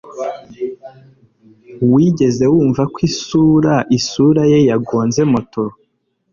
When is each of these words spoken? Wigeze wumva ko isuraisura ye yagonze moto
Wigeze 1.93 2.43
wumva 2.53 2.83
ko 2.91 2.97
isuraisura 3.09 4.41
ye 4.51 4.59
yagonze 4.69 5.21
moto 5.31 5.63